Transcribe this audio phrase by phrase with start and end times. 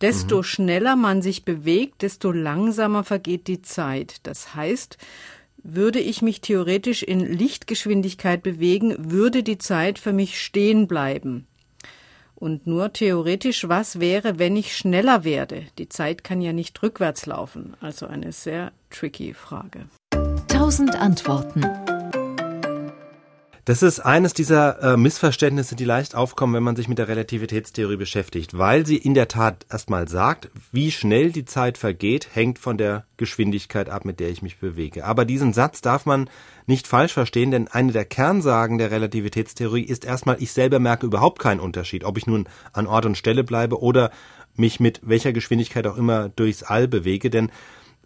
[0.00, 0.42] Desto mhm.
[0.44, 4.16] schneller man sich bewegt, desto langsamer vergeht die Zeit.
[4.22, 4.98] Das heißt,
[5.62, 11.46] würde ich mich theoretisch in Lichtgeschwindigkeit bewegen, würde die Zeit für mich stehen bleiben.
[12.34, 15.66] Und nur theoretisch, was wäre, wenn ich schneller werde?
[15.76, 17.74] Die Zeit kann ja nicht rückwärts laufen.
[17.80, 19.86] Also eine sehr tricky Frage.
[20.46, 21.64] Tausend Antworten.
[23.68, 27.98] Das ist eines dieser äh, Missverständnisse, die leicht aufkommen, wenn man sich mit der Relativitätstheorie
[27.98, 32.78] beschäftigt, weil sie in der Tat erstmal sagt, wie schnell die Zeit vergeht, hängt von
[32.78, 35.04] der Geschwindigkeit ab, mit der ich mich bewege.
[35.04, 36.30] Aber diesen Satz darf man
[36.66, 41.38] nicht falsch verstehen, denn eine der Kernsagen der Relativitätstheorie ist erstmal, ich selber merke überhaupt
[41.38, 44.10] keinen Unterschied, ob ich nun an Ort und Stelle bleibe oder
[44.56, 47.50] mich mit welcher Geschwindigkeit auch immer durchs All bewege, denn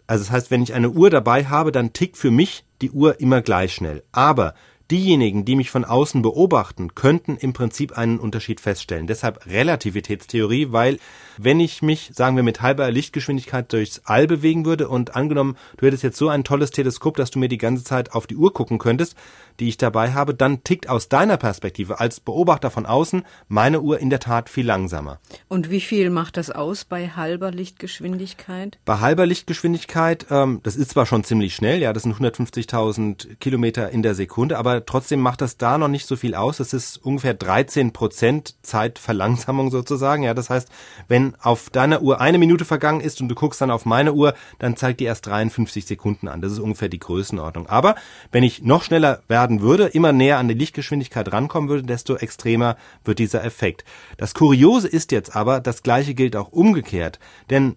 [0.07, 3.21] also das heißt, wenn ich eine Uhr dabei habe, dann tickt für mich die Uhr
[3.21, 4.03] immer gleich schnell.
[4.11, 4.53] Aber
[4.93, 9.07] Diejenigen, die mich von außen beobachten, könnten im Prinzip einen Unterschied feststellen.
[9.07, 10.99] Deshalb Relativitätstheorie, weil
[11.39, 15.87] wenn ich mich, sagen wir, mit halber Lichtgeschwindigkeit durchs All bewegen würde und angenommen, du
[15.87, 18.53] hättest jetzt so ein tolles Teleskop, dass du mir die ganze Zeit auf die Uhr
[18.53, 19.15] gucken könntest,
[19.59, 23.99] die ich dabei habe, dann tickt aus deiner Perspektive als Beobachter von außen meine Uhr
[23.99, 25.19] in der Tat viel langsamer.
[25.47, 28.77] Und wie viel macht das aus bei halber Lichtgeschwindigkeit?
[28.85, 33.89] Bei halber Lichtgeschwindigkeit, ähm, das ist zwar schon ziemlich schnell, ja, das sind 150.000 Kilometer
[33.89, 36.57] in der Sekunde, aber trotzdem macht das da noch nicht so viel aus.
[36.57, 40.23] Das ist ungefähr 13 Prozent Zeitverlangsamung sozusagen.
[40.23, 40.69] Ja, das heißt,
[41.07, 44.33] wenn auf deiner Uhr eine Minute vergangen ist und du guckst dann auf meine Uhr,
[44.59, 46.41] dann zeigt die erst 53 Sekunden an.
[46.41, 47.67] Das ist ungefähr die Größenordnung.
[47.67, 47.95] Aber
[48.31, 52.77] wenn ich noch schneller werden würde, immer näher an die Lichtgeschwindigkeit rankommen würde, desto extremer
[53.03, 53.83] wird dieser Effekt.
[54.17, 57.19] Das Kuriose ist jetzt aber, das gleiche gilt auch umgekehrt.
[57.49, 57.75] Denn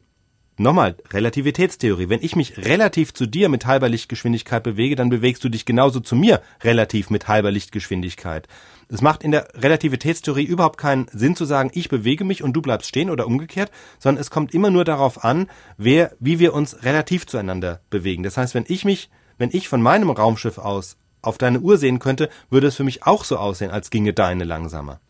[0.58, 2.08] Nochmal, Relativitätstheorie.
[2.08, 6.00] Wenn ich mich relativ zu dir mit halber Lichtgeschwindigkeit bewege, dann bewegst du dich genauso
[6.00, 8.48] zu mir relativ mit halber Lichtgeschwindigkeit.
[8.88, 12.62] Es macht in der Relativitätstheorie überhaupt keinen Sinn zu sagen, ich bewege mich und du
[12.62, 16.84] bleibst stehen oder umgekehrt, sondern es kommt immer nur darauf an, wer, wie wir uns
[16.84, 18.22] relativ zueinander bewegen.
[18.22, 21.98] Das heißt, wenn ich mich, wenn ich von meinem Raumschiff aus auf deine Uhr sehen
[21.98, 25.00] könnte, würde es für mich auch so aussehen, als ginge deine langsamer.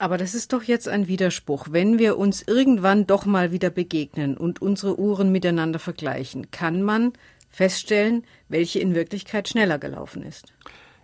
[0.00, 1.66] Aber das ist doch jetzt ein Widerspruch.
[1.72, 7.12] Wenn wir uns irgendwann doch mal wieder begegnen und unsere Uhren miteinander vergleichen, kann man
[7.50, 10.54] feststellen, welche in Wirklichkeit schneller gelaufen ist.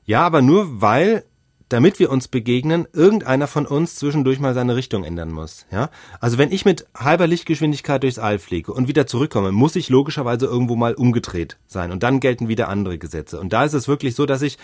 [0.07, 1.25] Ja, aber nur weil
[1.69, 5.67] damit wir uns begegnen, irgendeiner von uns zwischendurch mal seine Richtung ändern muss.
[5.73, 5.91] Ja?
[6.21, 10.47] Also wenn ich mit halber Lichtgeschwindigkeit durchs All fliege und wieder zurückkomme, muss ich logischerweise
[10.47, 11.91] irgendwo mal umgedreht sein.
[11.91, 13.41] Und dann gelten wieder andere Gesetze.
[13.41, 14.59] Und da ist es wirklich so, dass ich,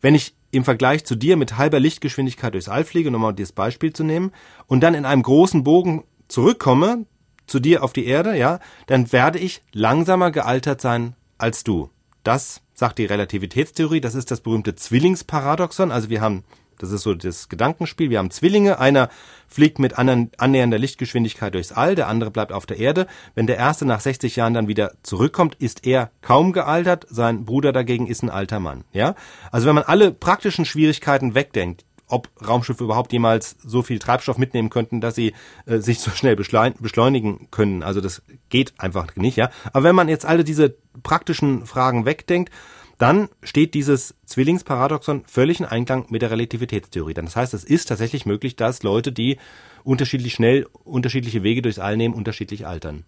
[0.00, 3.52] wenn ich im Vergleich zu dir mit halber Lichtgeschwindigkeit durchs All fliege, um mal dieses
[3.52, 4.32] Beispiel zu nehmen,
[4.66, 7.06] und dann in einem großen Bogen zurückkomme
[7.46, 11.90] zu dir auf die Erde, ja, dann werde ich langsamer gealtert sein als du.
[12.22, 15.90] Das sagt die Relativitätstheorie, das ist das berühmte Zwillingsparadoxon.
[15.90, 16.44] Also wir haben,
[16.78, 19.08] das ist so das Gedankenspiel, wir haben Zwillinge, einer
[19.48, 23.06] fliegt mit annähernder Lichtgeschwindigkeit durchs All, der andere bleibt auf der Erde.
[23.34, 27.72] Wenn der erste nach 60 Jahren dann wieder zurückkommt, ist er kaum gealtert, sein Bruder
[27.72, 28.84] dagegen ist ein alter Mann.
[28.92, 29.14] Ja?
[29.50, 34.70] Also wenn man alle praktischen Schwierigkeiten wegdenkt, ob Raumschiffe überhaupt jemals so viel Treibstoff mitnehmen
[34.70, 35.32] könnten, dass sie
[35.66, 37.82] äh, sich so schnell beschleunigen können.
[37.82, 39.50] Also das geht einfach nicht, ja.
[39.72, 42.50] Aber wenn man jetzt alle diese praktischen Fragen wegdenkt,
[42.98, 47.14] dann steht dieses Zwillingsparadoxon völlig in Einklang mit der Relativitätstheorie.
[47.14, 49.38] Das heißt, es ist tatsächlich möglich, dass Leute, die
[49.84, 53.04] unterschiedlich schnell unterschiedliche Wege durchs All nehmen, unterschiedlich altern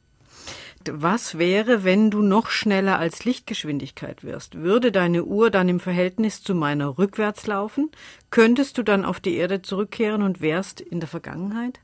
[0.90, 4.56] was wäre, wenn du noch schneller als Lichtgeschwindigkeit wirst?
[4.56, 7.90] Würde deine Uhr dann im Verhältnis zu meiner rückwärts laufen?
[8.30, 11.80] Könntest du dann auf die Erde zurückkehren und wärst in der Vergangenheit?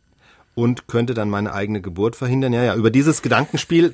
[0.59, 2.53] Und könnte dann meine eigene Geburt verhindern?
[2.53, 3.93] Ja, ja, über dieses Gedankenspiel,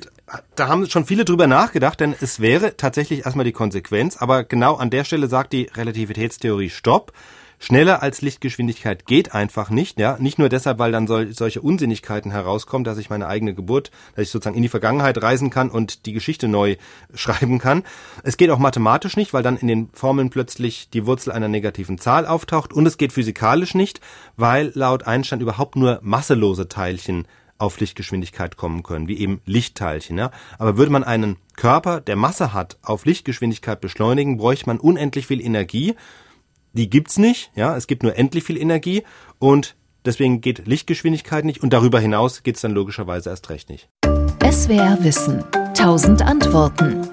[0.55, 4.73] da haben schon viele drüber nachgedacht, denn es wäre tatsächlich erstmal die Konsequenz, aber genau
[4.73, 7.13] an der Stelle sagt die Relativitätstheorie Stopp.
[7.59, 10.17] Schneller als Lichtgeschwindigkeit geht einfach nicht, ja.
[10.19, 14.23] Nicht nur deshalb, weil dann sol solche Unsinnigkeiten herauskommen, dass ich meine eigene Geburt, dass
[14.23, 16.75] ich sozusagen in die Vergangenheit reisen kann und die Geschichte neu
[17.13, 17.83] schreiben kann.
[18.23, 21.97] Es geht auch mathematisch nicht, weil dann in den Formeln plötzlich die Wurzel einer negativen
[21.97, 22.73] Zahl auftaucht.
[22.73, 24.01] Und es geht physikalisch nicht,
[24.37, 27.27] weil laut Einstein überhaupt nur masselose Teilchen
[27.57, 30.17] auf Lichtgeschwindigkeit kommen können, wie eben Lichtteilchen.
[30.17, 30.31] Ja?
[30.59, 35.41] Aber würde man einen Körper, der Masse hat, auf Lichtgeschwindigkeit beschleunigen, bräuchte man unendlich viel
[35.41, 35.95] Energie
[36.75, 39.03] die gibt's nicht, ja, es gibt nur endlich viel Energie
[39.39, 39.75] und
[40.05, 43.89] deswegen geht Lichtgeschwindigkeit nicht und darüber hinaus geht's dann logischerweise erst recht nicht.
[44.43, 45.43] SWR Wissen.
[45.73, 47.09] Tausend Antworten.